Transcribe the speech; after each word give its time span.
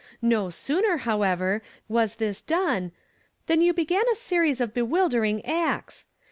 No 0.23 0.49
sooner, 0.49 0.97
however, 0.97 1.61
was 1.87 2.15
this 2.15 2.41
done, 2.41 2.91
than 3.45 3.61
you 3.61 3.71
began 3.71 4.03
a 4.11 4.15
series 4.15 4.59
of 4.59 4.73
bewildering 4.73 5.45
acts. 5.45 6.07